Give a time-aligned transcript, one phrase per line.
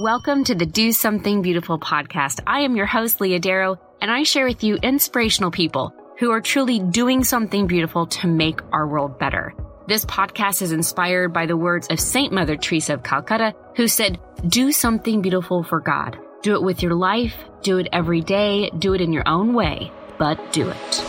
[0.00, 2.40] Welcome to the Do Something Beautiful podcast.
[2.48, 6.40] I am your host, Leah Darrow, and I share with you inspirational people who are
[6.40, 9.54] truly doing something beautiful to make our world better.
[9.86, 14.18] This podcast is inspired by the words of Saint Mother Teresa of Calcutta, who said,
[14.48, 16.18] do something beautiful for God.
[16.42, 19.92] Do it with your life, do it every day, do it in your own way,
[20.18, 21.04] but do it.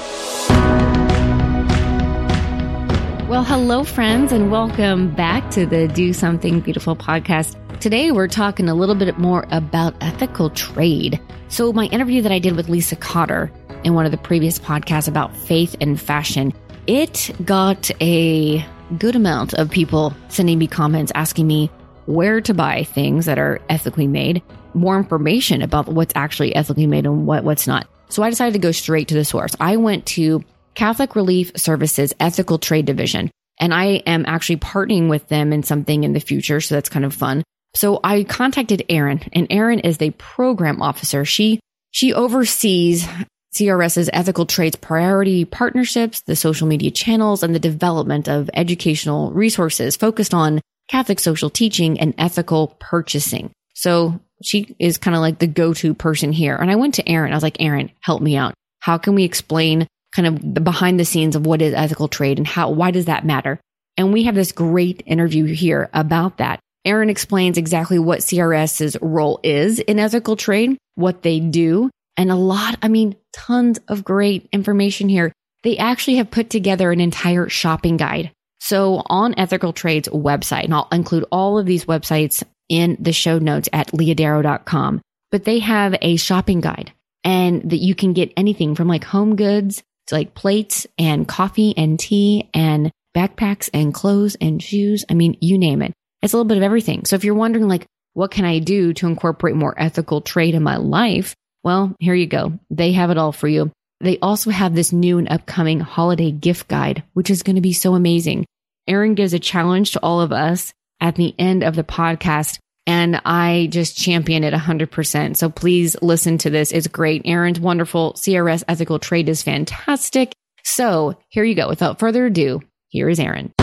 [3.28, 7.60] Well, hello, friends, and welcome back to the Do Something Beautiful podcast.
[7.80, 11.20] Today, we're talking a little bit more about ethical trade.
[11.50, 13.52] So, my interview that I did with Lisa Cotter
[13.84, 16.52] in one of the previous podcasts about faith and fashion,
[16.88, 18.66] it got a
[18.98, 21.70] good amount of people sending me comments asking me
[22.06, 24.42] where to buy things that are ethically made,
[24.74, 27.88] more information about what's actually ethically made and what, what's not.
[28.10, 29.56] So I decided to go straight to the source.
[29.60, 30.44] I went to
[30.76, 36.04] Catholic Relief Services Ethical Trade Division, and I am actually partnering with them in something
[36.04, 36.62] in the future.
[36.62, 37.44] So that's kind of fun.
[37.76, 41.26] So I contacted Erin and Erin is the program officer.
[41.26, 41.60] She,
[41.92, 43.08] she oversees
[43.54, 49.96] CRS's ethical trades priority partnerships, the social media channels, and the development of educational resources
[49.96, 53.52] focused on Catholic social teaching and ethical purchasing.
[53.74, 56.56] So she is kind of like the go-to person here.
[56.56, 57.32] And I went to Erin.
[57.32, 58.54] I was like, Erin, help me out.
[58.80, 62.38] How can we explain kind of the behind the scenes of what is ethical trade
[62.38, 63.60] and how, why does that matter?
[63.98, 66.60] And we have this great interview here about that.
[66.86, 72.36] Erin explains exactly what CRS's role is in ethical trade, what they do, and a
[72.36, 75.34] lot, I mean, tons of great information here.
[75.64, 78.32] They actually have put together an entire shopping guide.
[78.60, 83.40] So on Ethical Trade's website, and I'll include all of these websites in the show
[83.40, 88.76] notes at leahdarrow.com, but they have a shopping guide and that you can get anything
[88.76, 94.36] from like home goods to like plates and coffee and tea and backpacks and clothes
[94.40, 95.04] and shoes.
[95.10, 95.94] I mean, you name it.
[96.22, 97.06] It's a little bit of everything.
[97.06, 100.64] So if you're wondering, like, what can I do to incorporate more ethical trade in
[100.64, 101.36] my life?
[101.64, 102.60] Well, here you go.
[102.70, 103.72] They have it all for you.
[104.02, 107.74] They also have this new and upcoming holiday gift guide, which is going to be
[107.74, 108.46] so amazing.
[108.88, 113.22] Erin gives a challenge to all of us at the end of the podcast, and
[113.26, 115.36] I just champion it 100%.
[115.38, 116.72] So please listen to this.
[116.72, 117.24] It's great.
[117.26, 118.14] Erin's wonderful.
[118.14, 120.34] CRS ethical trade is fantastic.
[120.64, 121.68] So here you go.
[121.68, 123.54] Without further ado, here is Erin.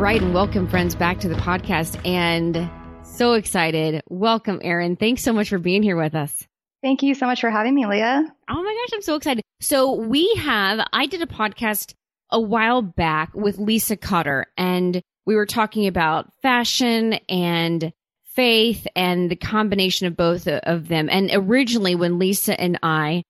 [0.00, 2.00] Right, and welcome, friends, back to the podcast.
[2.06, 2.70] And
[3.02, 4.00] so excited.
[4.08, 4.96] Welcome, Erin.
[4.96, 6.42] Thanks so much for being here with us.
[6.82, 8.24] Thank you so much for having me, Leah.
[8.48, 9.44] Oh my gosh, I'm so excited.
[9.60, 11.92] So, we have, I did a podcast
[12.30, 17.92] a while back with Lisa Cotter, and we were talking about fashion and
[18.34, 21.10] faith and the combination of both of them.
[21.10, 23.22] And originally, when Lisa and I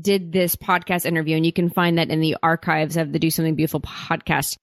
[0.00, 3.28] did this podcast interview, and you can find that in the archives of the Do
[3.28, 4.56] Something Beautiful podcast,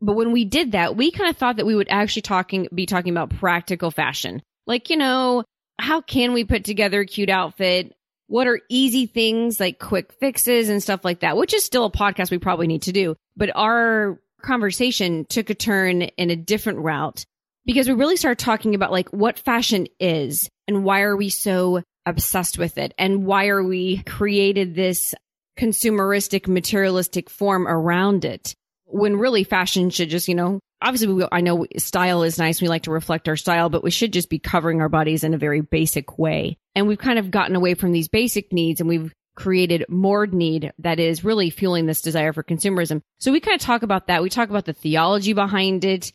[0.00, 2.86] but when we did that, we kind of thought that we would actually talking be
[2.86, 4.42] talking about practical fashion.
[4.66, 5.44] Like, you know,
[5.78, 7.94] how can we put together a cute outfit?
[8.28, 11.90] What are easy things like quick fixes and stuff like that, which is still a
[11.90, 13.14] podcast we probably need to do.
[13.36, 17.24] But our conversation took a turn in a different route
[17.64, 21.82] because we really started talking about like what fashion is and why are we so
[22.04, 25.14] obsessed with it and why are we created this
[25.58, 28.54] consumeristic materialistic form around it
[28.96, 32.60] when really fashion should just, you know, obviously we, I know style is nice.
[32.60, 35.34] We like to reflect our style, but we should just be covering our bodies in
[35.34, 36.56] a very basic way.
[36.74, 40.72] And we've kind of gotten away from these basic needs and we've created more need
[40.78, 43.02] that is really fueling this desire for consumerism.
[43.20, 44.22] So we kind of talk about that.
[44.22, 46.12] We talk about the theology behind it.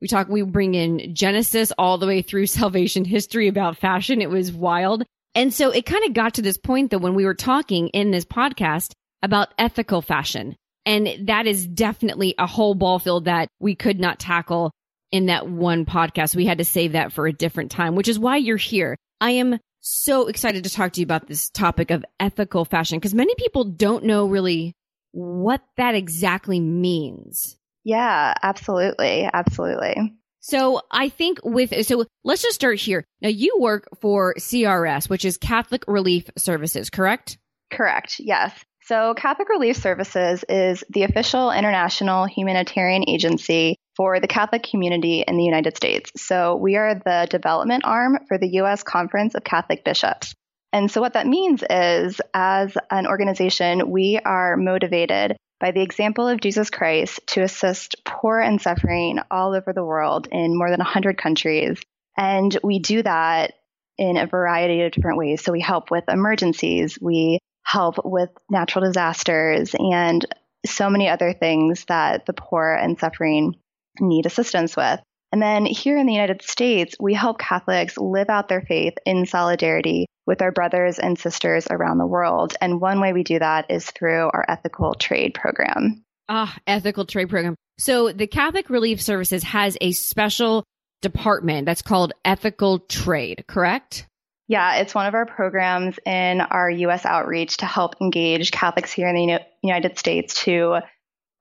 [0.00, 4.20] We talk, we bring in Genesis all the way through salvation history about fashion.
[4.20, 5.04] It was wild.
[5.36, 8.10] And so it kind of got to this point that when we were talking in
[8.10, 10.56] this podcast about ethical fashion
[10.86, 14.70] and that is definitely a whole ball field that we could not tackle
[15.10, 16.34] in that one podcast.
[16.34, 18.96] We had to save that for a different time, which is why you're here.
[19.20, 23.14] I am so excited to talk to you about this topic of ethical fashion because
[23.14, 24.72] many people don't know really
[25.12, 27.56] what that exactly means.
[27.84, 29.28] Yeah, absolutely.
[29.32, 30.14] Absolutely.
[30.40, 33.04] So I think with, so let's just start here.
[33.22, 37.38] Now you work for CRS, which is Catholic Relief Services, correct?
[37.70, 38.16] Correct.
[38.18, 38.52] Yes.
[38.86, 45.38] So, Catholic Relief Services is the official international humanitarian agency for the Catholic community in
[45.38, 46.10] the United States.
[46.18, 48.82] So, we are the development arm for the U.S.
[48.82, 50.34] Conference of Catholic Bishops.
[50.70, 56.28] And so, what that means is, as an organization, we are motivated by the example
[56.28, 60.80] of Jesus Christ to assist poor and suffering all over the world in more than
[60.80, 61.80] 100 countries.
[62.18, 63.54] And we do that
[63.96, 65.42] in a variety of different ways.
[65.42, 70.24] So, we help with emergencies, we help with natural disasters and
[70.66, 73.56] so many other things that the poor and suffering
[74.00, 75.00] need assistance with.
[75.32, 79.26] And then here in the United States, we help Catholics live out their faith in
[79.26, 82.54] solidarity with our brothers and sisters around the world.
[82.60, 86.04] And one way we do that is through our ethical trade program.
[86.28, 87.56] Ah, ethical trade program.
[87.78, 90.64] So the Catholic Relief Services has a special
[91.02, 94.06] department that's called ethical trade, correct?
[94.46, 99.08] Yeah, it's one of our programs in our US outreach to help engage Catholics here
[99.08, 100.80] in the United States to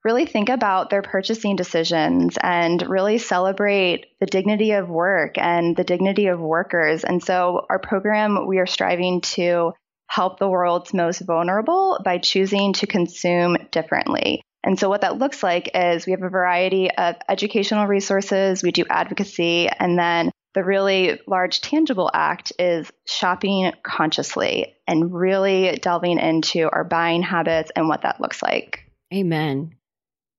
[0.05, 5.83] really think about their purchasing decisions and really celebrate the dignity of work and the
[5.83, 7.03] dignity of workers.
[7.03, 9.73] And so, our program, we are striving to
[10.07, 14.41] help the world's most vulnerable by choosing to consume differently.
[14.63, 18.71] And so, what that looks like is we have a variety of educational resources, we
[18.71, 26.19] do advocacy, and then the really large tangible act is shopping consciously and really delving
[26.19, 28.91] into our buying habits and what that looks like.
[29.13, 29.75] Amen.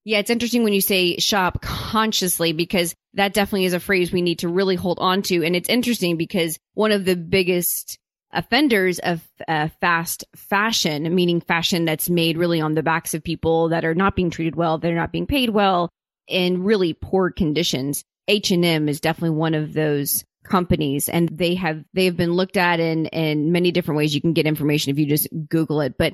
[0.05, 4.23] Yeah, it's interesting when you say shop consciously because that definitely is a phrase we
[4.23, 5.43] need to really hold on to.
[5.45, 7.99] And it's interesting because one of the biggest
[8.31, 13.71] offenders of uh, fast fashion, meaning fashion that's made really on the backs of people
[13.71, 15.89] that are not being treated well, they're not being paid well,
[16.29, 18.05] in really poor conditions.
[18.29, 22.79] H&M is definitely one of those companies and they have they have been looked at
[22.79, 26.13] in in many different ways you can get information if you just google it but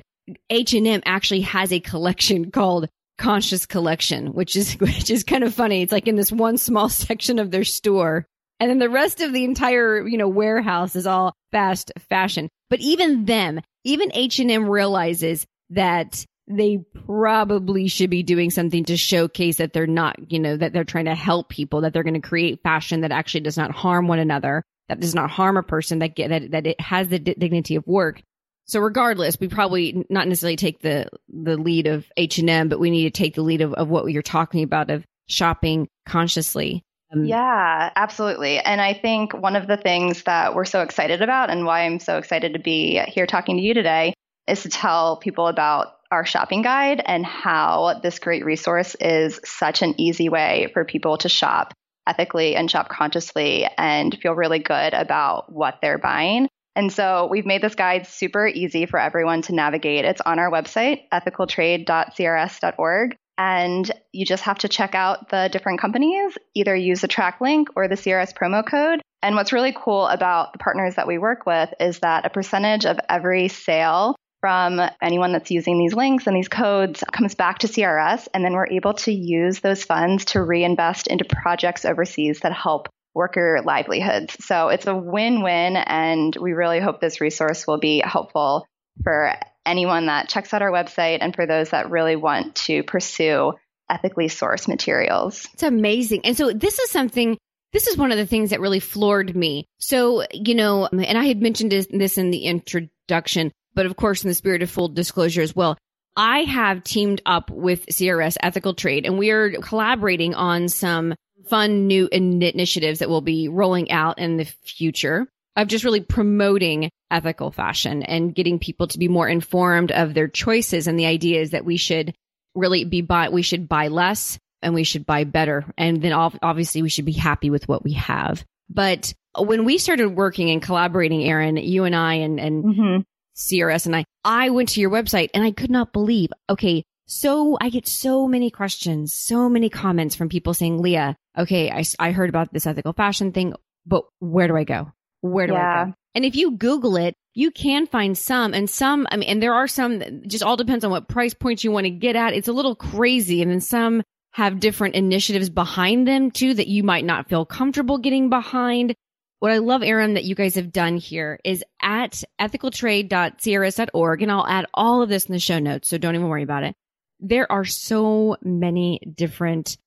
[0.49, 2.87] H&M actually has a collection called
[3.17, 5.81] conscious collection, which is which is kind of funny.
[5.81, 8.25] It's like in this one small section of their store.
[8.59, 12.47] And then the rest of the entire, you know, warehouse is all fast fashion.
[12.69, 19.57] But even them, even H&M realizes that they probably should be doing something to showcase
[19.57, 22.27] that they're not, you know, that they're trying to help people, that they're going to
[22.27, 25.99] create fashion that actually does not harm one another, that does not harm a person,
[25.99, 28.21] that get, that, that it has the d- dignity of work.
[28.65, 32.79] So regardless, we probably not necessarily take the the lead of H and M, but
[32.79, 36.83] we need to take the lead of, of what you're talking about of shopping consciously.
[37.13, 38.59] Um, yeah, absolutely.
[38.59, 41.99] And I think one of the things that we're so excited about, and why I'm
[41.99, 44.13] so excited to be here talking to you today,
[44.47, 49.81] is to tell people about our shopping guide and how this great resource is such
[49.81, 51.73] an easy way for people to shop
[52.07, 56.47] ethically and shop consciously and feel really good about what they're buying.
[56.75, 60.05] And so we've made this guide super easy for everyone to navigate.
[60.05, 63.15] It's on our website, ethicaltrade.crs.org.
[63.37, 67.69] And you just have to check out the different companies, either use the track link
[67.75, 69.01] or the CRS promo code.
[69.23, 72.85] And what's really cool about the partners that we work with is that a percentage
[72.85, 77.67] of every sale from anyone that's using these links and these codes comes back to
[77.67, 78.27] CRS.
[78.33, 82.89] And then we're able to use those funds to reinvest into projects overseas that help
[83.13, 84.43] worker livelihoods.
[84.43, 88.65] So it's a win win, and we really hope this resource will be helpful
[89.03, 89.33] for
[89.65, 93.53] anyone that checks out our website and for those that really want to pursue
[93.89, 95.47] ethically sourced materials.
[95.53, 96.21] It's amazing.
[96.25, 97.37] And so this is something.
[97.73, 99.65] This is one of the things that really floored me.
[99.77, 104.27] So, you know, and I had mentioned this in the introduction, but of course, in
[104.27, 105.77] the spirit of full disclosure as well,
[106.15, 111.15] I have teamed up with CRS Ethical Trade and we are collaborating on some
[111.49, 116.89] fun new initiatives that will be rolling out in the future of just really promoting
[117.09, 120.87] ethical fashion and getting people to be more informed of their choices.
[120.87, 122.13] And the idea is that we should
[122.55, 125.65] really be buy we should buy less and we should buy better.
[125.77, 128.43] And then obviously we should be happy with what we have.
[128.69, 133.01] But when we started working and collaborating Erin you and I and and mm-hmm.
[133.35, 137.57] CRS and I I went to your website and I could not believe okay so
[137.59, 142.13] I get so many questions, so many comments from people saying, Leah, okay, I, I
[142.13, 143.53] heard about this ethical fashion thing,
[143.85, 144.93] but where do I go?
[145.19, 145.81] Where do yeah.
[145.81, 145.93] I go?
[146.15, 149.53] And if you Google it, you can find some and some, I mean, and there
[149.53, 152.33] are some, just all depends on what price points you want to get at.
[152.33, 153.41] It's a little crazy.
[153.41, 157.97] And then some have different initiatives behind them too that you might not feel comfortable
[157.97, 158.95] getting behind.
[159.41, 164.47] What I love, Erin, that you guys have done here is at ethicaltrade.crs.org, and I'll
[164.47, 166.75] add all of this in the show notes, so don't even worry about it
[167.21, 169.77] there are so many different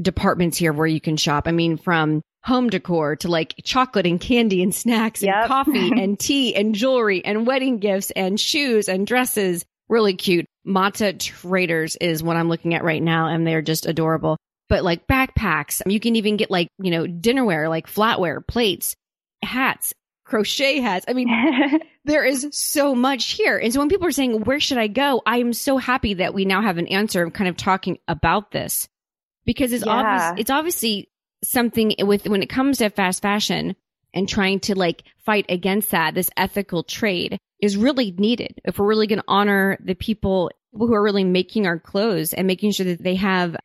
[0.00, 1.46] departments here where you can shop.
[1.46, 5.34] I mean, from home decor to like chocolate and candy and snacks yep.
[5.34, 9.64] and coffee and tea and jewelry and wedding gifts and shoes and dresses.
[9.88, 10.46] Really cute.
[10.64, 14.38] Mata Traders is what I'm looking at right now and they're just adorable.
[14.68, 18.94] But like backpacks, you can even get like, you know, dinnerware, like flatware, plates,
[19.44, 21.04] hats, crochet hats.
[21.08, 21.28] I mean,
[22.04, 23.58] there is so much here.
[23.58, 25.22] And so when people are saying, where should I go?
[25.26, 28.88] I am so happy that we now have an answer kind of talking about this
[29.44, 29.92] because it's yeah.
[29.92, 31.10] obvious, it's obviously
[31.42, 33.76] something with, when it comes to fast fashion
[34.14, 38.86] and trying to like fight against that, this ethical trade is really needed if we're
[38.86, 42.86] really going to honor the people who are really making our clothes and making sure
[42.86, 43.56] that they have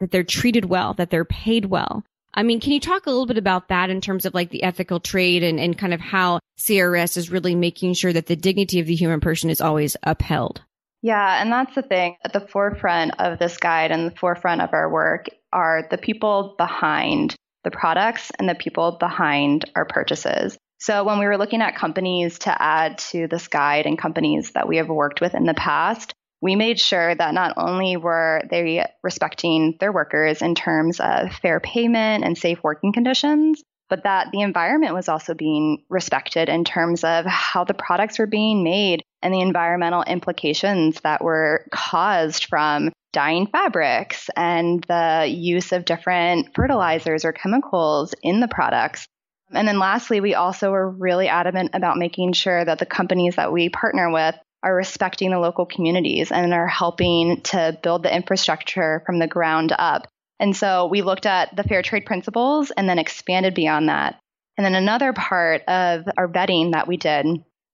[0.00, 2.04] that they're treated well, that they're paid well.
[2.32, 4.62] I mean, can you talk a little bit about that in terms of like the
[4.62, 8.80] ethical trade and, and kind of how CRS is really making sure that the dignity
[8.80, 10.62] of the human person is always upheld?
[11.02, 12.16] Yeah, and that's the thing.
[12.24, 16.54] At the forefront of this guide and the forefront of our work are the people
[16.58, 17.34] behind
[17.64, 20.56] the products and the people behind our purchases.
[20.78, 24.68] So when we were looking at companies to add to this guide and companies that
[24.68, 28.84] we have worked with in the past, we made sure that not only were they
[29.02, 34.40] respecting their workers in terms of fair payment and safe working conditions, but that the
[34.40, 39.34] environment was also being respected in terms of how the products were being made and
[39.34, 47.24] the environmental implications that were caused from dyeing fabrics and the use of different fertilizers
[47.24, 49.06] or chemicals in the products.
[49.52, 53.52] And then lastly, we also were really adamant about making sure that the companies that
[53.52, 59.02] we partner with are respecting the local communities and are helping to build the infrastructure
[59.06, 60.06] from the ground up.
[60.38, 64.18] And so we looked at the fair trade principles and then expanded beyond that.
[64.56, 67.26] And then another part of our vetting that we did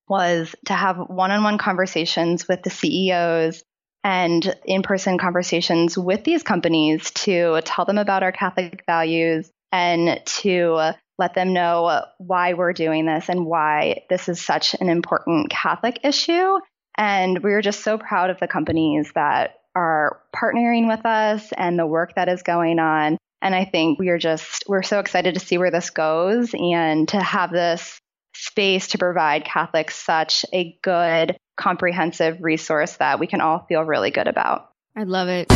[0.09, 3.65] was to have one on one conversations with the CEOs
[4.05, 10.21] and in person conversations with these companies to tell them about our Catholic values and
[10.27, 15.51] to let them know why we're doing this and why this is such an important
[15.51, 16.59] Catholic issue.
[16.99, 21.79] And we are just so proud of the companies that are partnering with us and
[21.79, 23.19] the work that is going on.
[23.43, 27.09] And I think we are just, we're so excited to see where this goes and
[27.11, 28.01] to have this
[28.35, 34.11] space to provide Catholics such a good, comprehensive resource that we can all feel really
[34.11, 34.71] good about.
[34.97, 35.49] I love it.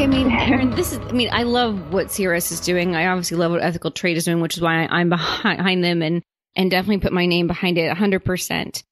[0.00, 2.94] I mean, Erin, this is, I mean, I love what CRS is doing.
[2.94, 6.22] I obviously love what ethical trade is doing, which is why I'm behind them and,
[6.54, 8.82] and definitely put my name behind it 100%.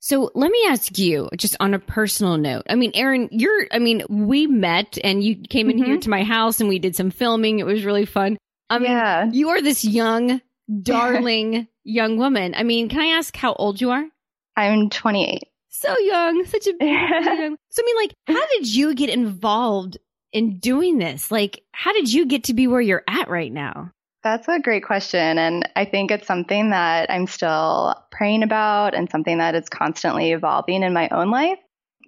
[0.00, 2.62] So let me ask you, just on a personal note.
[2.70, 5.84] I mean, Erin, you're, I mean, we met and you came in mm-hmm.
[5.84, 7.58] here to my house and we did some filming.
[7.58, 8.38] It was really fun.
[8.70, 9.30] I mean, yeah.
[9.30, 10.40] you are this young,
[10.82, 12.54] darling young woman.
[12.54, 14.06] I mean, can I ask how old you are?
[14.56, 15.42] I'm 28.
[15.68, 17.56] So young, such a young.
[17.68, 19.98] So I mean, like, how did you get involved
[20.34, 21.30] in doing this?
[21.30, 23.92] Like, how did you get to be where you're at right now?
[24.22, 25.38] That's a great question.
[25.38, 30.32] And I think it's something that I'm still praying about and something that is constantly
[30.32, 31.58] evolving in my own life.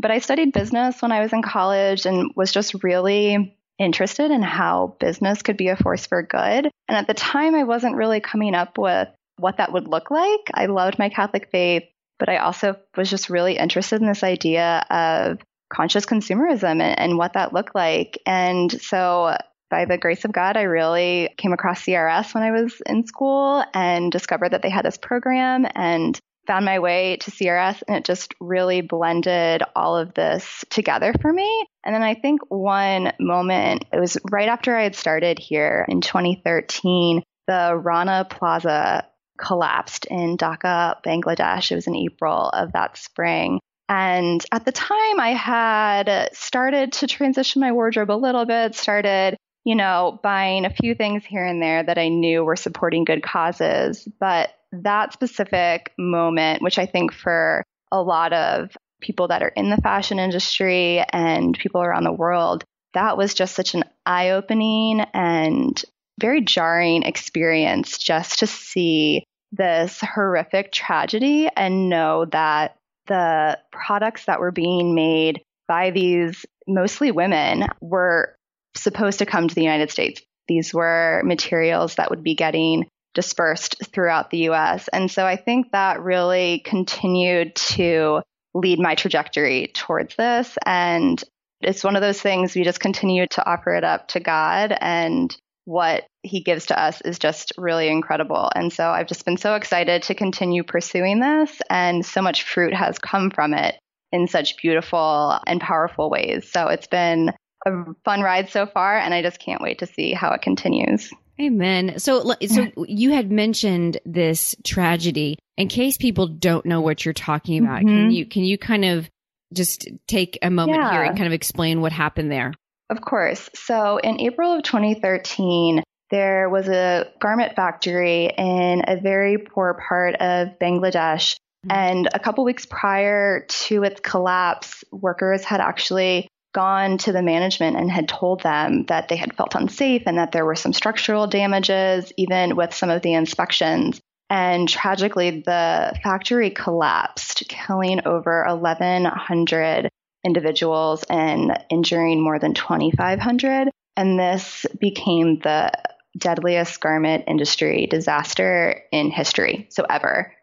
[0.01, 4.43] But I studied business when I was in college and was just really interested in
[4.43, 6.71] how business could be a force for good.
[6.89, 10.51] And at the time, I wasn't really coming up with what that would look like.
[10.53, 11.85] I loved my Catholic faith,
[12.19, 17.19] but I also was just really interested in this idea of conscious consumerism and, and
[17.19, 18.21] what that looked like.
[18.27, 19.37] And so
[19.71, 23.65] by the grace of God, I really came across CRS when I was in school
[23.75, 27.83] and discovered that they had this program and found my way to CRS.
[27.89, 31.67] And it just really blended all of this together for me.
[31.85, 36.01] And then I think one moment, it was right after I had started here in
[36.01, 39.07] 2013, the Rana Plaza
[39.39, 41.71] collapsed in Dhaka, Bangladesh.
[41.71, 43.61] It was in April of that spring.
[43.89, 49.37] And at the time, I had started to transition my wardrobe a little bit, started
[49.67, 53.25] you know, buying a few things here and there that I knew were supporting good
[53.25, 54.07] causes.
[54.21, 59.69] But that specific moment, which I think for a lot of people that are in
[59.69, 62.63] the fashion industry and people around the world,
[62.95, 65.85] that was just such an eye opening and
[66.21, 74.41] very jarring experience just to see this horrific tragedy and know that the products that
[74.41, 78.35] were being made by these mostly women were
[78.77, 80.23] supposed to come to the United States.
[80.49, 84.89] These were materials that would be getting dispersed throughout the US.
[84.89, 88.23] And so I think that really continued to
[88.55, 90.57] lead my trajectory towards this.
[90.65, 91.23] And
[91.61, 95.35] it's one of those things we just continue to offer it up to God and
[95.67, 98.51] what he gives to us is just really incredible.
[98.55, 102.73] And so I've just been so excited to continue pursuing this and so much fruit
[102.73, 103.75] has come from it
[104.13, 106.49] in such beautiful and powerful ways.
[106.51, 107.33] So it's been
[107.67, 111.13] a fun ride so far, and I just can't wait to see how it continues.
[111.41, 111.99] Amen.
[111.99, 115.39] So, so you had mentioned this tragedy.
[115.57, 117.89] In case people don't know what you're talking about, mm-hmm.
[117.89, 119.11] can you can you kind of
[119.53, 120.93] just take a moment yeah.
[120.93, 122.53] here and kind of explain what happened there?
[122.89, 123.51] Of course.
[123.55, 130.15] So, in April of 2013, there was a garment factory in a very poor part
[130.17, 131.35] of Bangladesh.
[131.67, 131.73] Mm-hmm.
[131.73, 137.77] And a couple weeks prior to its collapse, workers had actually gone to the management
[137.77, 141.27] and had told them that they had felt unsafe and that there were some structural
[141.27, 144.01] damages, even with some of the inspections.
[144.31, 149.91] And tragically, the factory collapsed, killing over 1,100
[150.27, 153.71] individuals and injuring more than 2,500.
[153.97, 155.71] And this became the
[156.19, 160.35] deadliest garment industry disaster in history, so ever.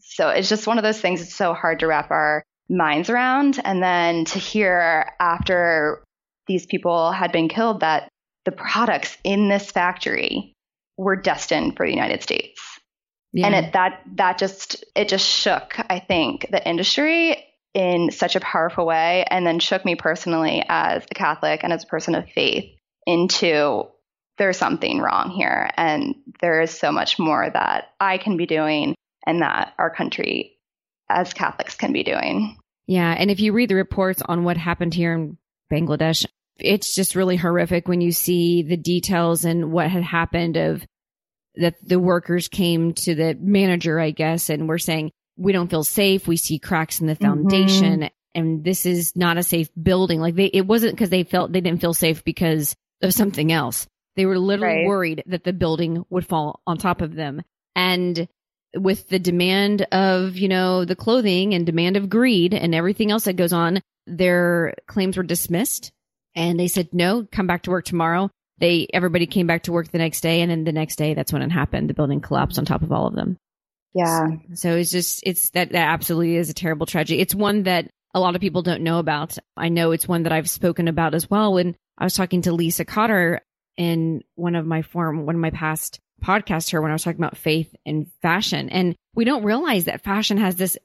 [0.00, 3.60] So it's just one of those things, it's so hard to wrap our minds around.
[3.62, 6.02] And then to hear after
[6.46, 8.08] these people had been killed that
[8.46, 10.54] the products in this factory
[10.96, 12.60] were destined for the United States.
[13.32, 13.46] Yeah.
[13.46, 17.44] And it, that that just it just shook, I think, the industry
[17.78, 21.84] in such a powerful way, and then shook me personally as a Catholic and as
[21.84, 22.64] a person of faith
[23.06, 23.84] into
[24.36, 28.96] there's something wrong here, and there is so much more that I can be doing,
[29.24, 30.58] and that our country
[31.08, 32.58] as Catholics can be doing.
[32.88, 35.38] Yeah, and if you read the reports on what happened here in
[35.72, 36.26] Bangladesh,
[36.58, 40.84] it's just really horrific when you see the details and what had happened of
[41.54, 45.84] that the workers came to the manager, I guess, and were saying, we don't feel
[45.84, 46.26] safe.
[46.26, 48.06] We see cracks in the foundation mm-hmm.
[48.34, 50.20] and this is not a safe building.
[50.20, 53.86] Like they, it wasn't because they felt they didn't feel safe because of something else.
[54.16, 54.86] They were literally right.
[54.86, 57.42] worried that the building would fall on top of them.
[57.76, 58.26] And
[58.74, 63.24] with the demand of, you know, the clothing and demand of greed and everything else
[63.24, 65.92] that goes on, their claims were dismissed
[66.34, 68.28] and they said, no, come back to work tomorrow.
[68.58, 70.40] They, everybody came back to work the next day.
[70.40, 71.88] And then the next day, that's when it happened.
[71.88, 73.36] The building collapsed on top of all of them.
[73.94, 74.28] Yeah.
[74.28, 77.20] So, so it's just, it's that, that absolutely is a terrible tragedy.
[77.20, 79.36] It's one that a lot of people don't know about.
[79.56, 81.54] I know it's one that I've spoken about as well.
[81.54, 83.40] When I was talking to Lisa Cotter
[83.76, 87.20] in one of my form, one of my past podcasts here when I was talking
[87.20, 88.68] about faith and fashion.
[88.70, 90.76] And we don't realize that fashion has this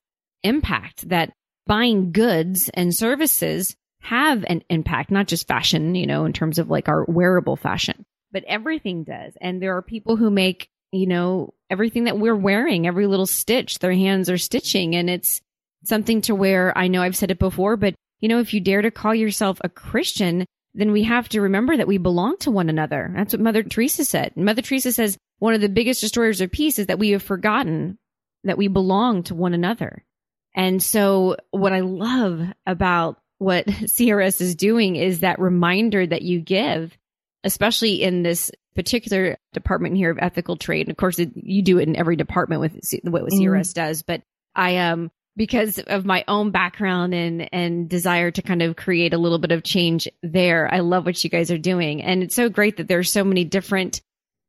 [0.43, 1.33] impact that
[1.65, 6.69] buying goods and services have an impact, not just fashion, you know, in terms of
[6.69, 9.33] like our wearable fashion, but everything does.
[9.39, 13.79] And there are people who make, you know, everything that we're wearing, every little stitch,
[13.79, 14.95] their hands are stitching.
[14.95, 15.41] And it's
[15.83, 18.81] something to where I know I've said it before, but you know, if you dare
[18.81, 20.45] to call yourself a Christian,
[20.75, 23.11] then we have to remember that we belong to one another.
[23.15, 24.37] That's what Mother Teresa said.
[24.37, 27.97] Mother Teresa says one of the biggest destroyers of peace is that we have forgotten
[28.43, 30.05] that we belong to one another.
[30.55, 36.39] And so what I love about what CRS is doing is that reminder that you
[36.39, 36.95] give,
[37.43, 40.87] especially in this particular department here of ethical trade.
[40.87, 43.73] And of course, it, you do it in every department with what CRS mm.
[43.73, 44.21] does, but
[44.55, 49.17] I um because of my own background and and desire to kind of create a
[49.17, 50.71] little bit of change there.
[50.71, 53.43] I love what you guys are doing, and it's so great that there's so many
[53.43, 54.01] different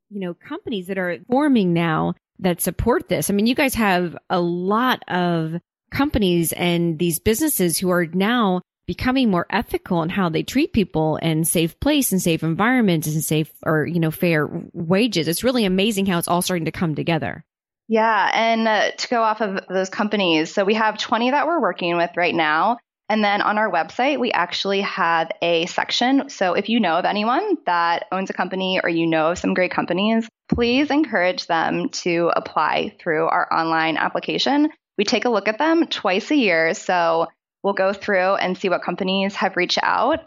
[0.09, 3.29] you know companies that are forming now that support this.
[3.29, 5.55] I mean, you guys have a lot of
[5.91, 11.17] companies and these businesses who are now becoming more ethical in how they treat people
[11.21, 15.27] and safe place and safe environments and safe or, you know, fair wages.
[15.27, 17.43] It's really amazing how it's all starting to come together.
[17.87, 18.31] Yeah.
[18.33, 21.97] And uh, to go off of those companies, so we have 20 that we're working
[21.97, 22.77] with right now.
[23.07, 26.29] And then on our website, we actually have a section.
[26.29, 29.53] So if you know of anyone that owns a company or you know of some
[29.53, 34.69] great companies, please encourage them to apply through our online application.
[34.97, 36.73] We take a look at them twice a year.
[36.73, 37.27] So
[37.65, 40.19] We'll go through and see what companies have reached out.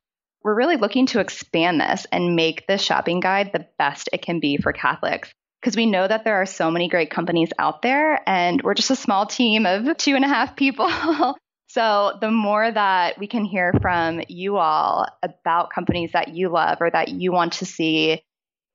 [0.42, 4.40] We're really looking to expand this and make this shopping guide the best it can
[4.40, 5.30] be for Catholics
[5.62, 8.90] because we know that there are so many great companies out there and we're just
[8.90, 10.90] a small team of two and a half people.
[11.68, 16.78] so the more that we can hear from you all about companies that you love
[16.80, 18.20] or that you want to see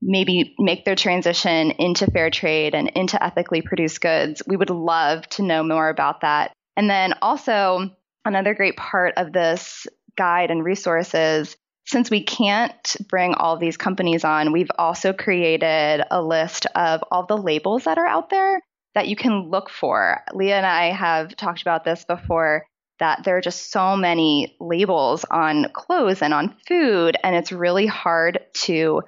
[0.02, 5.28] maybe make their transition into fair trade and into ethically produced goods, we would love
[5.28, 6.54] to know more about that.
[6.78, 7.92] And then also,
[8.26, 11.56] Another great part of this guide and resources
[11.86, 17.26] since we can't bring all these companies on, we've also created a list of all
[17.26, 18.62] the labels that are out there
[18.96, 20.22] that you can look for.
[20.34, 22.66] Leah and I have talked about this before
[23.00, 27.88] that there are just so many labels on clothes and on food, and it's really
[27.88, 29.02] hard to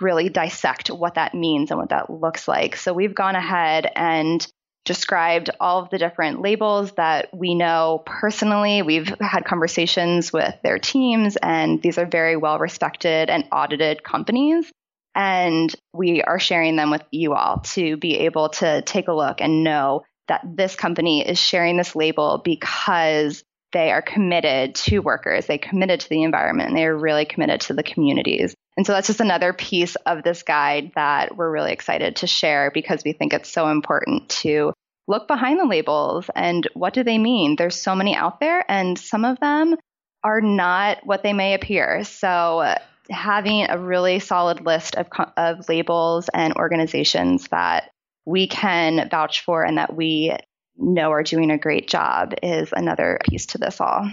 [0.00, 2.76] really dissect what that means and what that looks like.
[2.76, 4.46] So we've gone ahead and
[4.84, 8.82] described all of the different labels that we know personally.
[8.82, 14.70] We've had conversations with their teams, and these are very well respected and audited companies.
[15.14, 19.40] And we are sharing them with you all to be able to take a look
[19.40, 25.46] and know that this company is sharing this label because they are committed to workers,
[25.46, 28.54] they committed to the environment, and they are really committed to the communities.
[28.76, 32.70] And so that's just another piece of this guide that we're really excited to share
[32.72, 34.72] because we think it's so important to
[35.08, 37.56] look behind the labels and what do they mean?
[37.56, 39.76] There's so many out there and some of them
[40.24, 42.04] are not what they may appear.
[42.04, 42.78] So uh,
[43.10, 47.90] having a really solid list of, of labels and organizations that
[48.24, 50.36] we can vouch for and that we
[50.76, 54.08] know are doing a great job is another piece to this all.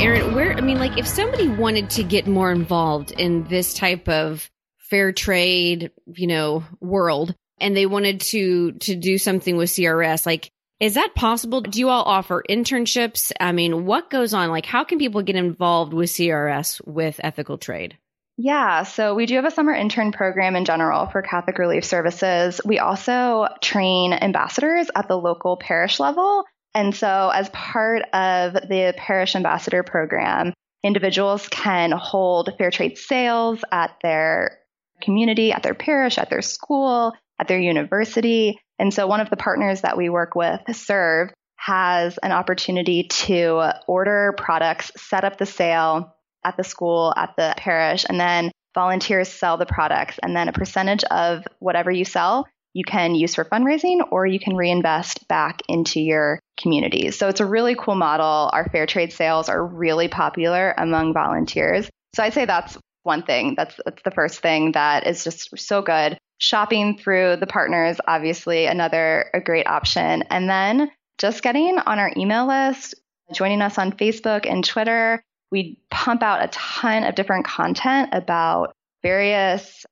[0.00, 4.08] Erin, where I mean, like, if somebody wanted to get more involved in this type
[4.08, 10.24] of fair trade, you know, world, and they wanted to to do something with CRS,
[10.24, 11.60] like, is that possible?
[11.60, 13.30] Do you all offer internships?
[13.38, 14.48] I mean, what goes on?
[14.48, 17.98] Like, how can people get involved with CRS with ethical trade?
[18.38, 22.58] Yeah, so we do have a summer intern program in general for Catholic Relief Services.
[22.64, 26.44] We also train ambassadors at the local parish level.
[26.74, 30.54] And so, as part of the parish ambassador program,
[30.84, 34.58] individuals can hold fair trade sales at their
[35.02, 38.58] community, at their parish, at their school, at their university.
[38.78, 43.72] And so, one of the partners that we work with, SERRV, has an opportunity to
[43.86, 49.28] order products, set up the sale at the school, at the parish, and then volunteers
[49.28, 50.18] sell the products.
[50.22, 54.38] And then a percentage of whatever you sell, you can use for fundraising or you
[54.38, 57.18] can reinvest back into your communities.
[57.18, 58.50] So it's a really cool model.
[58.52, 61.88] Our fair trade sales are really popular among volunteers.
[62.14, 63.54] So I'd say that's one thing.
[63.56, 66.18] That's, that's the first thing that is just so good.
[66.38, 70.22] Shopping through the partners, obviously, another a great option.
[70.30, 72.94] And then just getting on our email list,
[73.34, 78.72] joining us on Facebook and Twitter, we pump out a ton of different content about
[79.02, 79.84] various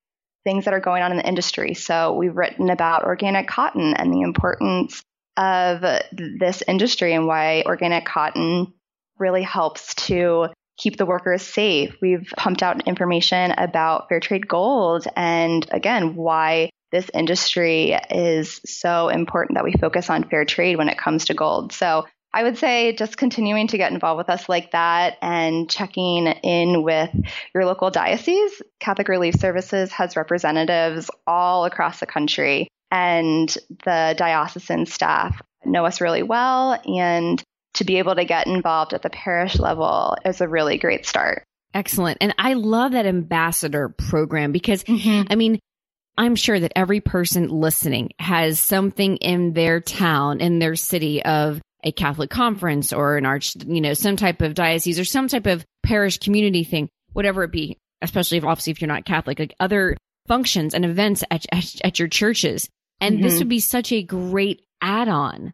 [0.44, 1.74] things that are going on in the industry.
[1.74, 5.02] So we've written about organic cotton and the importance
[5.36, 5.80] of
[6.12, 8.72] this industry and why organic cotton
[9.18, 10.48] really helps to
[10.78, 11.96] keep the workers safe.
[12.00, 19.08] We've pumped out information about fair trade gold and again, why this industry is so
[19.08, 21.72] important that we focus on fair trade when it comes to gold.
[21.72, 26.26] So I would say just continuing to get involved with us like that and checking
[26.26, 27.10] in with
[27.54, 28.62] your local diocese.
[28.80, 33.48] Catholic Relief Services has representatives all across the country, and
[33.84, 36.80] the diocesan staff know us really well.
[36.84, 37.42] And
[37.74, 41.44] to be able to get involved at the parish level is a really great start.
[41.74, 42.18] Excellent.
[42.20, 45.28] And I love that ambassador program because, mm-hmm.
[45.30, 45.58] I mean,
[46.16, 51.60] I'm sure that every person listening has something in their town, in their city of
[51.84, 55.46] a Catholic conference or an arch, you know, some type of diocese or some type
[55.46, 59.54] of parish community thing, whatever it be, especially if obviously if you're not Catholic, like
[59.60, 62.68] other functions and events at, at, at your churches.
[63.00, 63.22] And mm-hmm.
[63.22, 65.52] this would be such a great add on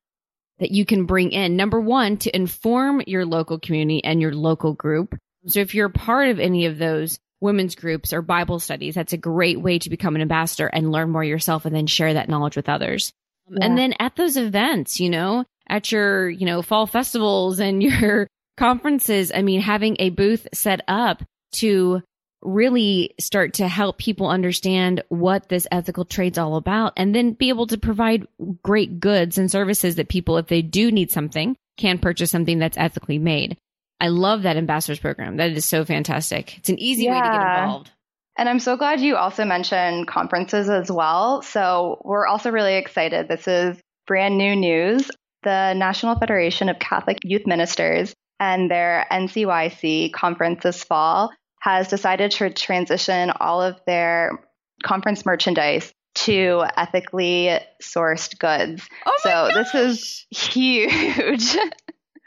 [0.59, 1.57] that you can bring in.
[1.57, 5.17] Number one, to inform your local community and your local group.
[5.47, 9.19] So if you're part of any of those women's groups or Bible studies, that's a
[9.19, 12.57] great way to become an ambassador and learn more yourself and then share that knowledge
[12.57, 13.13] with others.
[13.49, 13.59] Yeah.
[13.67, 18.27] And then at those events, you know, at your, you know, fall festivals and your
[18.57, 19.33] conferences.
[19.35, 21.23] I mean, having a booth set up
[21.57, 22.03] to
[22.43, 27.49] really start to help people understand what this ethical trade's all about and then be
[27.49, 28.27] able to provide
[28.63, 32.77] great goods and services that people, if they do need something, can purchase something that's
[32.77, 33.57] ethically made.
[34.01, 35.39] I love that ambassadors program.
[35.39, 36.59] That is so fantastic.
[36.59, 37.15] It's an easy yeah.
[37.15, 37.91] way to get involved.
[38.37, 41.43] And I'm so glad you also mentioned conferences as well.
[41.43, 43.29] So we're also really excited.
[43.29, 45.11] This is brand new news
[45.45, 51.31] the National Federation of Catholic Youth Ministers and their NCYC conference this fall
[51.61, 54.45] has decided to transition all of their
[54.83, 58.87] conference merchandise to ethically sourced goods.
[59.07, 59.55] Oh so gosh.
[59.73, 61.57] this is huge.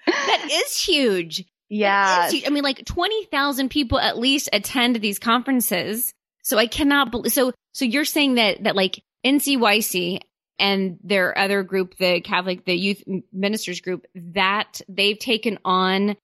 [0.06, 1.45] that is huge.
[1.69, 2.30] Yeah.
[2.45, 6.13] I mean, like 20,000 people at least attend these conferences.
[6.43, 10.21] So I cannot believe, so, so you're saying that, that like NCYC
[10.60, 16.15] and their other group, the Catholic, the youth ministers group, that they've taken on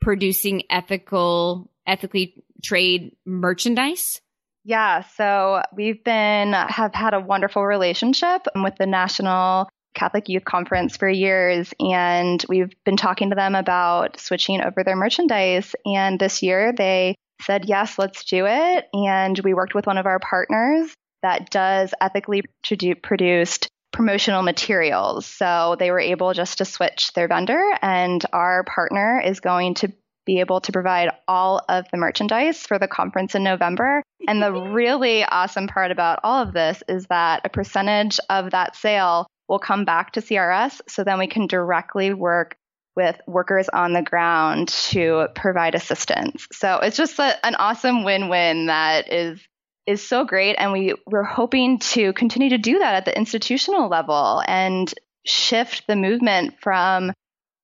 [0.00, 4.20] producing ethical, ethically trade merchandise?
[4.64, 10.96] Yeah, so we've been have had a wonderful relationship with the National Catholic Youth Conference
[10.96, 15.74] for years, and we've been talking to them about switching over their merchandise.
[15.84, 18.86] And this year they said, yes, let's do it.
[18.92, 20.92] And we worked with one of our partners
[21.26, 25.26] that does ethically produ- produced promotional materials.
[25.26, 29.92] So they were able just to switch their vendor, and our partner is going to
[30.24, 34.04] be able to provide all of the merchandise for the conference in November.
[34.28, 38.76] And the really awesome part about all of this is that a percentage of that
[38.76, 40.80] sale will come back to CRS.
[40.88, 42.56] So then we can directly work
[42.94, 46.46] with workers on the ground to provide assistance.
[46.52, 49.40] So it's just a, an awesome win win that is
[49.86, 50.56] is so great.
[50.58, 54.92] And we, we're hoping to continue to do that at the institutional level and
[55.24, 57.12] shift the movement from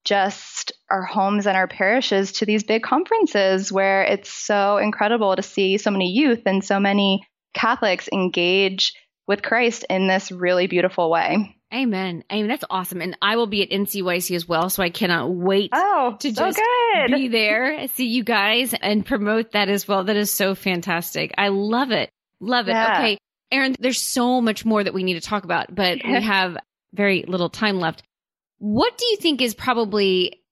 [0.04, 5.42] just our homes and our parishes to these big conferences where it's so incredible to
[5.42, 8.94] see so many youth and so many Catholics engage
[9.28, 11.56] with Christ in this really beautiful way.
[11.72, 12.22] Amen.
[12.30, 12.48] Amen.
[12.48, 13.00] That's awesome.
[13.00, 14.68] And I will be at NCYC as well.
[14.68, 17.12] So I cannot wait oh, to so just good.
[17.14, 20.04] be there, see you guys and promote that as well.
[20.04, 21.32] That is so fantastic.
[21.38, 22.10] I love it.
[22.42, 22.72] Love it.
[22.72, 22.98] Yeah.
[22.98, 23.18] Okay.
[23.52, 26.56] Erin, there's so much more that we need to talk about, but we have
[26.92, 28.02] very little time left.
[28.58, 30.42] What do you think is probably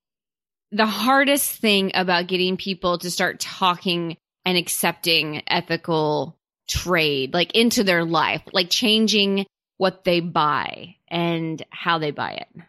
[0.70, 7.82] the hardest thing about getting people to start talking and accepting ethical trade, like into
[7.82, 12.62] their life, like changing what they buy and how they buy it?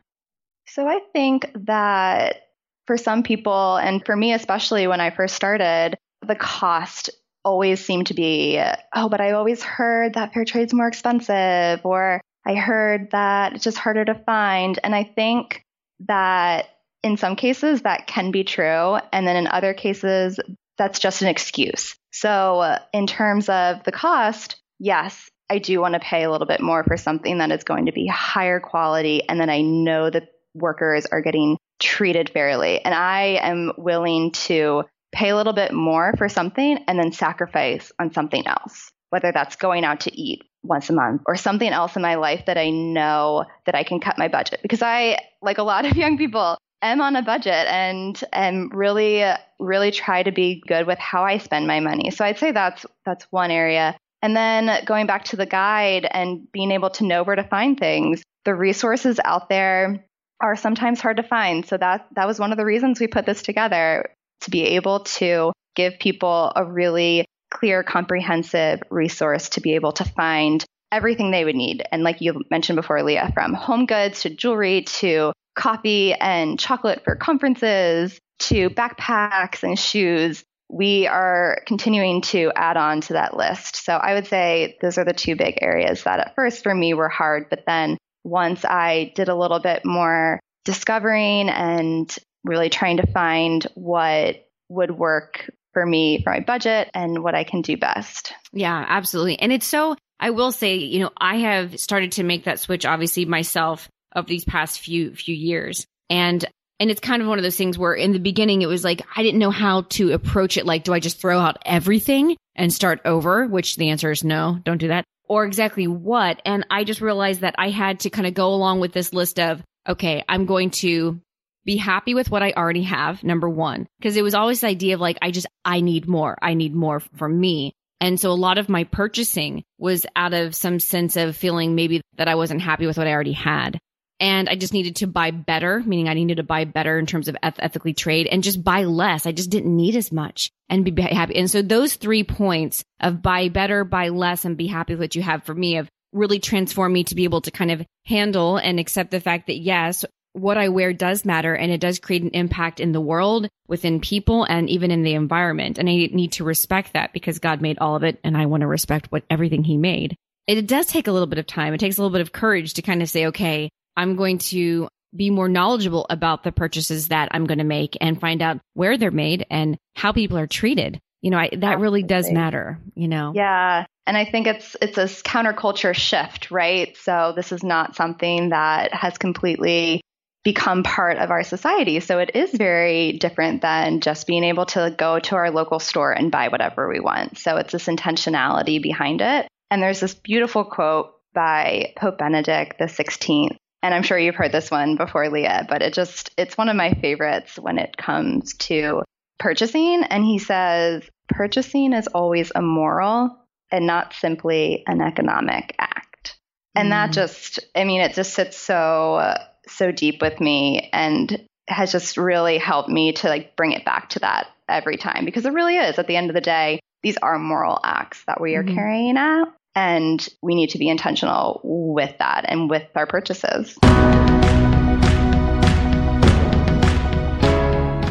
[0.68, 2.48] So I think that
[2.88, 7.10] for some people, and for me especially when I first started, the cost
[7.44, 8.62] always seem to be,
[8.96, 13.64] oh, but I always heard that fair trade's more expensive, or I heard that it's
[13.64, 14.80] just harder to find.
[14.84, 15.64] And I think
[16.08, 16.70] that
[17.04, 18.98] in some cases that can be true.
[19.12, 20.40] And then in other cases,
[20.78, 21.96] that's just an excuse.
[22.12, 26.48] So, uh, in terms of the cost, yes, I do want to pay a little
[26.48, 29.28] bit more for something that is going to be higher quality.
[29.28, 32.84] And then I know that workers are getting treated fairly.
[32.84, 37.92] And I am willing to pay a little bit more for something and then sacrifice
[38.00, 41.96] on something else, whether that's going out to eat once a month or something else
[41.96, 44.62] in my life that I know that I can cut my budget.
[44.62, 49.24] Because I, like a lot of young people, am on a budget and am really,
[49.60, 52.12] really try to be good with how I spend my money.
[52.12, 53.98] So I'd say that's that's one area.
[54.22, 57.78] And then going back to the guide and being able to know where to find
[57.78, 60.06] things, the resources out there
[60.40, 61.66] are sometimes hard to find.
[61.66, 64.10] So that that was one of the reasons we put this together
[64.42, 70.06] to be able to give people a really clear, comprehensive resource to be able to
[70.06, 71.84] find everything they would need.
[71.92, 77.04] And like you mentioned before, Leah, from home goods to jewelry to coffee and chocolate
[77.04, 83.76] for conferences to backpacks and shoes, we are continuing to add on to that list.
[83.76, 86.94] So I would say those are the two big areas that at first for me
[86.94, 92.98] were hard, but then once I did a little bit more discovering and really trying
[92.98, 97.78] to find what would work for me for my budget and what I can do
[97.78, 98.34] best.
[98.52, 99.40] Yeah, absolutely.
[99.40, 102.86] And it's so, I will say, you know, I have started to make that switch
[102.86, 105.86] obviously myself of these past few, few years.
[106.10, 106.44] And,
[106.80, 109.02] and it's kind of one of those things where in the beginning it was like,
[109.16, 110.66] I didn't know how to approach it.
[110.66, 113.46] Like, do I just throw out everything and start over?
[113.48, 115.06] Which the answer is no, don't do that.
[115.30, 116.42] Or exactly what?
[116.44, 119.40] And I just realized that I had to kind of go along with this list
[119.40, 121.22] of, okay, I'm going to
[121.66, 123.88] be happy with what I already have, number one.
[124.00, 126.38] Because it was always the idea of like, I just, I need more.
[126.42, 127.74] I need more for me.
[128.00, 132.02] And so a lot of my purchasing was out of some sense of feeling maybe
[132.18, 133.80] that I wasn't happy with what I already had.
[134.20, 137.28] And I just needed to buy better, meaning I needed to buy better in terms
[137.28, 139.26] of eth- ethically trade and just buy less.
[139.26, 141.36] I just didn't need as much and be happy.
[141.38, 145.16] And so those three points of buy better, buy less, and be happy with what
[145.16, 148.58] you have for me have really transformed me to be able to kind of handle
[148.58, 152.24] and accept the fact that yes, what I wear does matter and it does create
[152.24, 155.78] an impact in the world, within people, and even in the environment.
[155.78, 158.62] And I need to respect that because God made all of it and I want
[158.62, 160.16] to respect what everything he made.
[160.48, 161.74] It does take a little bit of time.
[161.74, 164.88] It takes a little bit of courage to kind of say, okay, I'm going to
[165.16, 168.98] be more knowledgeable about the purchases that I'm going to make and find out where
[168.98, 171.00] they're made and how people are treated.
[171.22, 171.84] You know, I, that Absolutely.
[171.84, 173.34] really does matter, you know?
[173.36, 173.86] Yeah.
[174.08, 176.98] And I think it's it's a counterculture shift, right?
[176.98, 180.02] So this is not something that has completely
[180.44, 182.00] become part of our society.
[182.00, 186.12] So it is very different than just being able to go to our local store
[186.12, 187.38] and buy whatever we want.
[187.38, 189.48] So it's this intentionality behind it.
[189.70, 193.56] And there's this beautiful quote by Pope Benedict the 16th.
[193.84, 196.76] And I'm sure you've heard this one before, Leah, but it just, it's one of
[196.76, 199.04] my favorites when it comes to
[199.40, 200.04] purchasing.
[200.04, 203.38] And he says, purchasing is always a moral
[203.72, 206.38] and not simply an economic act.
[206.76, 206.92] And mm.
[206.92, 209.36] that just, I mean, it just sits so
[209.72, 214.10] so deep with me and has just really helped me to like bring it back
[214.10, 217.18] to that every time because it really is at the end of the day these
[217.18, 218.76] are moral acts that we are mm-hmm.
[218.76, 223.78] carrying out and we need to be intentional with that and with our purchases.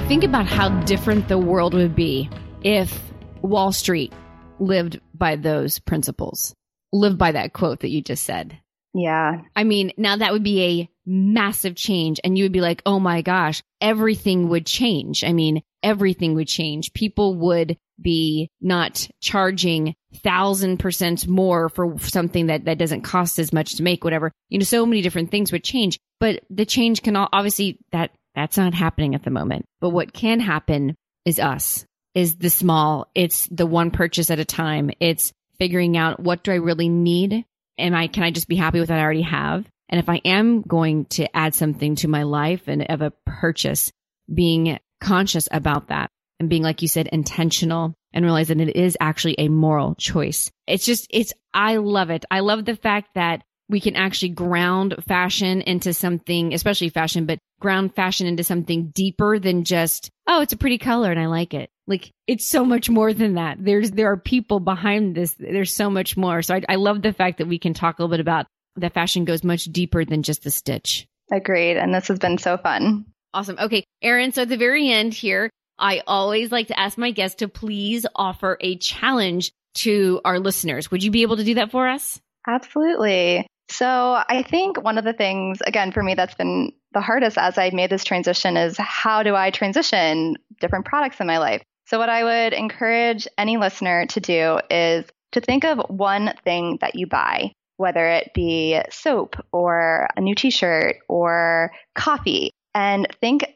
[0.09, 2.29] Think about how different the world would be
[2.63, 3.01] if
[3.43, 4.13] Wall Street
[4.59, 6.55] lived by those principles,
[6.93, 8.59] lived by that quote that you just said.
[8.95, 9.43] Yeah.
[9.55, 12.99] I mean, now that would be a massive change and you would be like, oh
[12.99, 15.23] my gosh, everything would change.
[15.25, 16.93] I mean, everything would change.
[16.93, 23.53] People would be not charging thousand percent more for something that, that doesn't cost as
[23.53, 24.33] much to make, whatever.
[24.49, 28.11] You know, so many different things would change, but the change can all, obviously that
[28.35, 29.67] That's not happening at the moment.
[29.81, 33.11] But what can happen is us, is the small.
[33.15, 34.91] It's the one purchase at a time.
[35.01, 37.45] It's figuring out what do I really need?
[37.81, 39.67] Am I, can I just be happy with what I already have?
[39.89, 43.91] And if I am going to add something to my life and of a purchase,
[44.33, 48.97] being conscious about that and being, like you said, intentional and realize that it is
[49.01, 50.51] actually a moral choice.
[50.67, 52.25] It's just, it's, I love it.
[52.31, 57.39] I love the fact that we can actually ground fashion into something, especially fashion, but
[57.61, 61.55] ground fashion into something deeper than just, oh, it's a pretty color and I like
[61.55, 61.71] it.
[61.87, 63.59] Like it's so much more than that.
[63.61, 65.35] There's, there are people behind this.
[65.39, 66.43] There's so much more.
[66.43, 68.95] So I, I love the fact that we can talk a little bit about that
[68.95, 71.07] fashion goes much deeper than just the stitch.
[71.31, 71.77] Agreed.
[71.77, 73.07] And this has been so fun.
[73.33, 73.57] Awesome.
[73.61, 73.85] Okay.
[74.03, 77.49] Erin, so at the very end here, I always like to ask my guests to
[77.49, 80.91] please offer a challenge to our listeners.
[80.91, 82.21] Would you be able to do that for us?
[82.47, 83.47] Absolutely.
[83.71, 87.57] So I think one of the things, again, for me, that's been the hardest as
[87.57, 91.63] I made this transition is how do I transition different products in my life?
[91.87, 96.79] So, what I would encourage any listener to do is to think of one thing
[96.81, 103.07] that you buy, whether it be soap or a new t shirt or coffee, and
[103.21, 103.47] think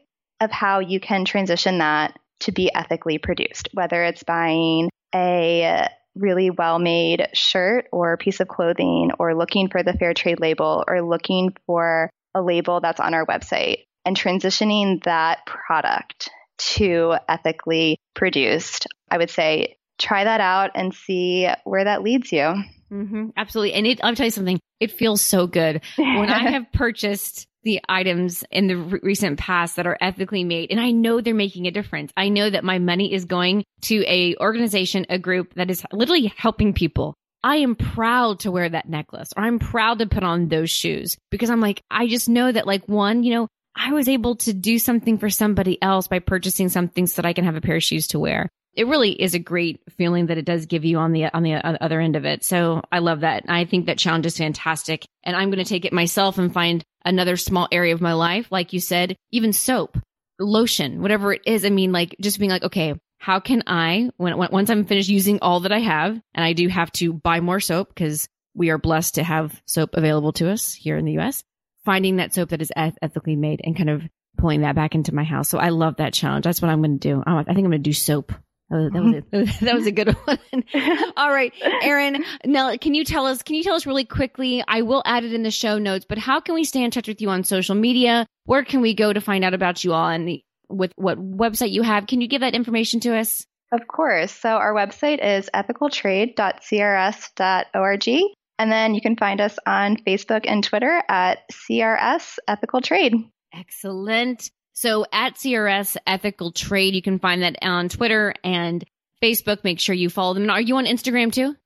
[0.40, 6.50] of how you can transition that to be ethically produced, whether it's buying a really
[6.50, 11.02] well made shirt or piece of clothing or looking for the fair trade label or
[11.02, 18.86] looking for a label that's on our website and transitioning that product to ethically produced.
[19.10, 22.54] I would say try that out and see where that leads you.
[22.92, 23.72] Mm-hmm, absolutely.
[23.74, 25.82] And it, I'll tell you something, it feels so good.
[25.96, 30.70] When I have purchased the items in the re- recent past that are ethically made
[30.70, 32.12] and I know they're making a difference.
[32.16, 36.32] I know that my money is going to a organization, a group that is literally
[36.36, 37.14] helping people.
[37.42, 41.16] I am proud to wear that necklace or I'm proud to put on those shoes
[41.30, 44.52] because I'm like, I just know that like one, you know, I was able to
[44.52, 47.76] do something for somebody else by purchasing something so that I can have a pair
[47.76, 50.98] of shoes to wear it really is a great feeling that it does give you
[50.98, 52.44] on the on the other end of it.
[52.44, 53.44] So I love that.
[53.48, 56.84] I think that challenge is fantastic, and I'm going to take it myself and find
[57.04, 59.98] another small area of my life, like you said, even soap,
[60.38, 61.64] lotion, whatever it is.
[61.64, 65.08] I mean, like just being like, okay, how can I when, when once I'm finished
[65.08, 68.70] using all that I have, and I do have to buy more soap because we
[68.70, 71.42] are blessed to have soap available to us here in the U.S.
[71.84, 74.02] Finding that soap that is ethically made and kind of
[74.36, 75.48] pulling that back into my house.
[75.48, 76.44] So I love that challenge.
[76.44, 77.22] That's what I'm going to do.
[77.26, 78.32] I think I'm going to do soap.
[78.70, 80.38] That was, that was, a, that was a good one.
[81.16, 82.24] All right, Erin.
[82.44, 83.42] Now, can you tell us?
[83.42, 84.62] Can you tell us really quickly?
[84.66, 86.06] I will add it in the show notes.
[86.08, 88.26] But how can we stay in touch with you on social media?
[88.44, 91.82] Where can we go to find out about you all and with what website you
[91.82, 92.06] have?
[92.06, 93.46] Can you give that information to us?
[93.72, 94.32] Of course.
[94.32, 98.08] So our website is ethicaltrade.crs.org.
[98.56, 103.14] And then you can find us on Facebook and Twitter at CRS Ethical Trade.
[103.52, 104.48] Excellent.
[104.74, 108.84] So at CRS Ethical Trade, you can find that on Twitter and
[109.22, 109.64] Facebook.
[109.64, 110.50] Make sure you follow them.
[110.50, 111.56] Are you on Instagram too?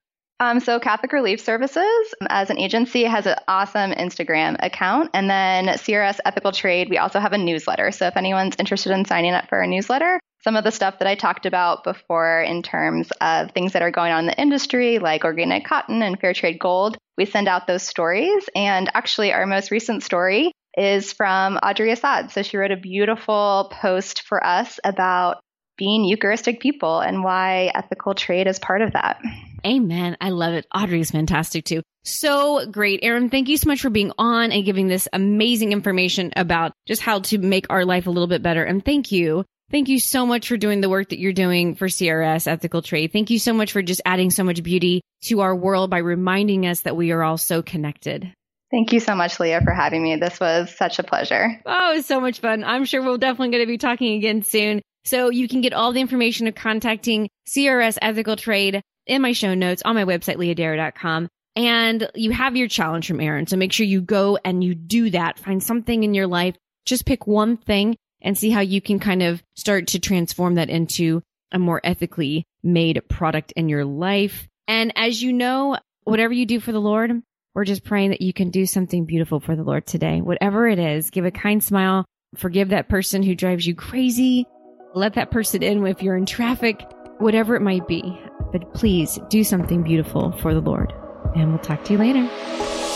[0.41, 5.11] Um, so Catholic Relief Services as an agency has an awesome Instagram account.
[5.15, 7.91] And then CRS Ethical Trade, we also have a newsletter.
[7.91, 11.09] So if anyone's interested in signing up for a newsletter, some of the stuff that
[11.09, 15.01] I talked about before in terms of things that are going on in the industry,
[15.01, 18.49] like organic cotton and fair trade gold, we send out those stories.
[18.55, 22.31] And actually, our most recent story is from Audrey Assad.
[22.31, 25.41] So she wrote a beautiful post for us about
[25.77, 29.21] being Eucharistic people and why ethical trade is part of that.
[29.65, 30.17] Amen.
[30.21, 30.67] I love it.
[30.75, 31.83] Audrey is fantastic too.
[32.05, 33.01] So great.
[33.03, 37.03] Erin, thank you so much for being on and giving this amazing information about just
[37.03, 38.65] how to make our life a little bit better.
[38.65, 39.45] And thank you.
[39.71, 43.13] Thank you so much for doing the work that you're doing for CRS Ethical Trade.
[43.13, 46.67] Thank you so much for just adding so much beauty to our world by reminding
[46.67, 48.33] us that we are all so connected.
[48.71, 50.17] Thank you so much, Leah, for having me.
[50.17, 51.61] This was such a pleasure.
[51.65, 52.65] Oh, it was so much fun.
[52.65, 54.83] I'm sure we're definitely going to be talking again soon.
[55.05, 59.55] So you can get all the information of contacting CRS Ethical Trade in my show
[59.55, 61.29] notes on my website, leahdarrow.com.
[61.57, 63.47] And you have your challenge from Erin.
[63.47, 65.39] So make sure you go and you do that.
[65.39, 66.55] Find something in your life.
[66.85, 70.69] Just pick one thing and see how you can kind of start to transform that
[70.69, 74.47] into a more ethically made product in your life.
[74.67, 77.23] And as you know, whatever you do for the Lord,
[77.59, 80.21] we're just praying that you can do something beautiful for the Lord today.
[80.21, 82.05] Whatever it is, give a kind smile,
[82.37, 84.47] forgive that person who drives you crazy,
[84.95, 86.81] let that person in if you're in traffic,
[87.19, 88.17] whatever it might be.
[88.53, 90.93] But please do something beautiful for the Lord.
[91.35, 92.88] And we'll talk to you later.